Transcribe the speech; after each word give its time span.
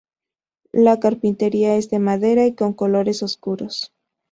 La 0.71 0.99
carpintería 0.99 1.75
es 1.75 1.91
de 1.91 1.99
madera 1.99 2.47
y 2.47 2.55
con 2.55 2.73
colores 2.73 3.21
oscuros. 3.21 3.93